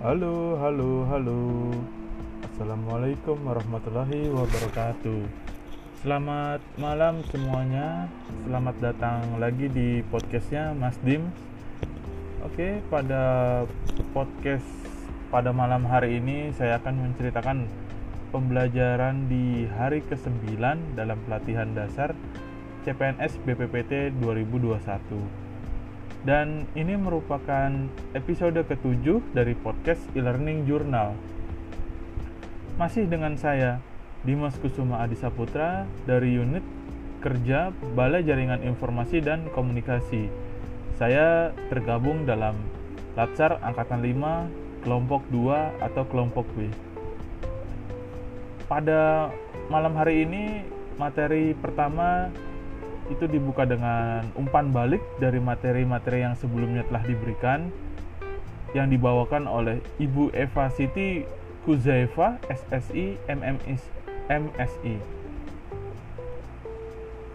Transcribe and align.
Halo, 0.00 0.56
halo, 0.56 1.04
halo. 1.12 1.68
Assalamualaikum 2.40 3.36
warahmatullahi 3.44 4.32
wabarakatuh. 4.32 5.28
Selamat 6.00 6.64
malam 6.80 7.20
semuanya. 7.28 8.08
Selamat 8.48 8.80
datang 8.80 9.36
lagi 9.36 9.68
di 9.68 10.00
podcastnya 10.08 10.72
Mas 10.72 10.96
Dim. 11.04 11.28
Oke, 12.40 12.80
pada 12.88 13.20
podcast 14.16 14.64
pada 15.28 15.52
malam 15.52 15.84
hari 15.84 16.16
ini 16.16 16.48
saya 16.56 16.80
akan 16.80 17.12
menceritakan 17.12 17.68
pembelajaran 18.32 19.28
di 19.28 19.68
hari 19.68 20.00
ke-9 20.08 20.56
dalam 20.96 21.20
pelatihan 21.28 21.76
dasar 21.76 22.16
CPNS 22.88 23.36
BPPT 23.44 24.16
2021 24.16 25.49
dan 26.20 26.68
ini 26.76 27.00
merupakan 27.00 27.72
episode 28.12 28.60
ketujuh 28.60 29.24
dari 29.32 29.56
podcast 29.56 30.04
e-learning 30.12 30.68
journal. 30.68 31.16
Masih 32.76 33.08
dengan 33.08 33.36
saya, 33.40 33.80
Dimas 34.24 34.56
Kusuma 34.60 35.00
Adi 35.00 35.16
Saputra 35.16 35.88
dari 36.04 36.36
unit 36.36 36.64
kerja 37.24 37.72
Balai 37.96 38.24
Jaringan 38.24 38.64
Informasi 38.64 39.20
dan 39.24 39.48
Komunikasi. 39.52 40.28
Saya 41.00 41.56
tergabung 41.72 42.28
dalam 42.28 42.56
Latsar 43.16 43.56
Angkatan 43.64 44.04
5, 44.04 44.84
kelompok 44.84 45.24
2 45.32 45.80
atau 45.80 46.04
kelompok 46.08 46.44
B. 46.52 46.68
Pada 48.68 49.32
malam 49.72 49.96
hari 49.96 50.28
ini 50.28 50.64
materi 51.00 51.56
pertama 51.56 52.28
itu 53.08 53.24
dibuka 53.24 53.64
dengan 53.64 54.28
umpan 54.36 54.68
balik 54.68 55.00
dari 55.16 55.40
materi-materi 55.40 56.26
yang 56.26 56.36
sebelumnya 56.36 56.84
telah 56.86 57.02
diberikan 57.06 57.72
yang 58.76 58.86
dibawakan 58.92 59.48
oleh 59.50 59.82
Ibu 59.98 60.30
Eva 60.36 60.70
Siti 60.70 61.26
Kuzaifa 61.64 62.38
SSI 62.46 63.18
MMS, 63.26 63.82
MSI. 64.30 64.96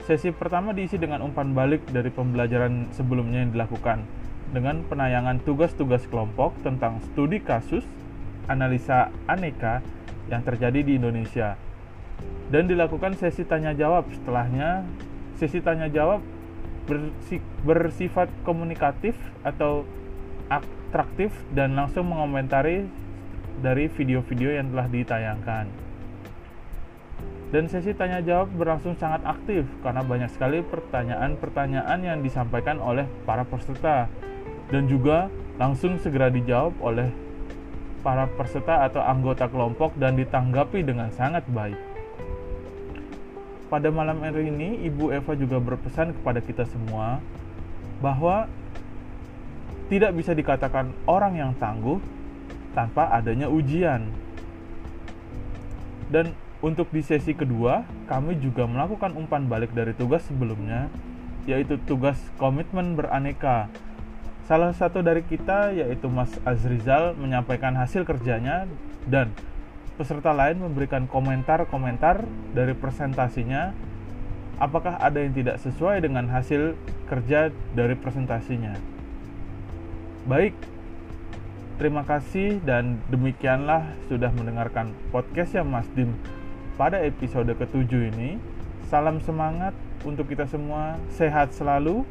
Sesi 0.05 0.29
pertama 0.29 0.69
diisi 0.69 1.01
dengan 1.01 1.25
umpan 1.25 1.51
balik 1.57 1.81
dari 1.89 2.13
pembelajaran 2.13 2.93
sebelumnya 2.93 3.41
yang 3.41 3.51
dilakukan 3.57 4.05
dengan 4.53 4.85
penayangan 4.85 5.41
tugas-tugas 5.41 6.05
kelompok 6.05 6.53
tentang 6.61 7.01
studi 7.09 7.41
kasus 7.41 7.81
analisa 8.45 9.09
aneka 9.25 9.81
yang 10.29 10.45
terjadi 10.45 10.85
di 10.85 11.01
Indonesia 11.01 11.57
dan 12.53 12.69
dilakukan 12.69 13.17
sesi 13.17 13.41
tanya 13.43 13.73
jawab 13.73 14.05
setelahnya 14.13 14.85
sesi 15.35 15.59
tanya 15.59 15.91
jawab 15.91 16.23
bersifat 17.65 18.29
komunikatif 18.45 19.17
atau 19.41 19.83
atraktif 20.47 21.33
dan 21.51 21.73
langsung 21.73 22.07
mengomentari 22.07 22.85
dari 23.59 23.89
video-video 23.89 24.61
yang 24.61 24.69
telah 24.69 24.87
ditayangkan. 24.87 25.65
Dan 27.49 27.71
sesi 27.71 27.95
tanya 27.95 28.19
jawab 28.19 28.51
berlangsung 28.57 28.99
sangat 28.99 29.23
aktif 29.23 29.63
karena 29.79 30.03
banyak 30.03 30.29
sekali 30.33 30.59
pertanyaan-pertanyaan 30.65 31.99
yang 32.03 32.19
disampaikan 32.19 32.81
oleh 32.83 33.07
para 33.23 33.47
peserta 33.47 34.11
dan 34.69 34.89
juga 34.89 35.31
langsung 35.55 35.95
segera 36.01 36.27
dijawab 36.27 36.75
oleh 36.83 37.07
para 38.03 38.27
peserta 38.37 38.85
atau 38.85 39.01
anggota 39.01 39.49
kelompok 39.49 39.95
dan 39.97 40.19
ditanggapi 40.19 40.83
dengan 40.83 41.09
sangat 41.15 41.47
baik. 41.49 41.94
Pada 43.65 43.89
malam 43.89 44.21
hari 44.21 44.53
ini, 44.53 44.85
Ibu 44.85 45.09
Eva 45.09 45.33
juga 45.33 45.57
berpesan 45.57 46.13
kepada 46.13 46.37
kita 46.37 46.69
semua 46.69 47.17
bahwa 47.97 48.45
tidak 49.89 50.13
bisa 50.13 50.37
dikatakan 50.37 50.93
orang 51.09 51.33
yang 51.37 51.51
tangguh 51.57 51.97
tanpa 52.77 53.09
adanya 53.09 53.49
ujian. 53.49 54.05
Dan 56.13 56.37
untuk 56.61 56.93
di 56.93 57.01
sesi 57.01 57.33
kedua, 57.33 57.85
kami 58.05 58.37
juga 58.37 58.69
melakukan 58.69 59.17
umpan 59.17 59.49
balik 59.49 59.73
dari 59.73 59.97
tugas 59.97 60.21
sebelumnya, 60.29 60.89
yaitu 61.49 61.81
tugas 61.89 62.17
komitmen 62.37 62.93
beraneka. 62.93 63.69
Salah 64.45 64.77
satu 64.77 65.01
dari 65.01 65.25
kita, 65.25 65.73
yaitu 65.73 66.05
Mas 66.05 66.29
Azrizal, 66.45 67.17
menyampaikan 67.17 67.73
hasil 67.73 68.05
kerjanya 68.05 68.69
dan 69.09 69.33
peserta 69.95 70.35
lain 70.35 70.59
memberikan 70.59 71.07
komentar-komentar 71.07 72.27
dari 72.51 72.75
presentasinya 72.75 73.71
apakah 74.59 74.99
ada 74.99 75.19
yang 75.19 75.35
tidak 75.35 75.59
sesuai 75.59 76.03
dengan 76.03 76.31
hasil 76.31 76.79
kerja 77.07 77.51
dari 77.75 77.95
presentasinya. 77.95 78.75
Baik, 80.25 80.55
terima 81.77 82.07
kasih 82.07 82.59
dan 82.63 82.99
demikianlah 83.11 83.93
sudah 84.07 84.31
mendengarkan 84.33 84.95
podcast 85.11 85.53
yang 85.55 85.67
Mas 85.69 85.87
Dim 85.93 86.15
pada 86.79 86.99
episode 87.03 87.51
ketujuh 87.51 88.11
ini. 88.15 88.39
Salam 88.87 89.19
semangat 89.23 89.73
untuk 90.05 90.29
kita 90.29 90.45
semua, 90.45 90.99
sehat 91.13 91.51
selalu. 91.55 92.05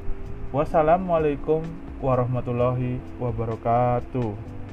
Wassalamualaikum 0.54 1.66
warahmatullahi 1.98 3.02
wabarakatuh. 3.18 4.63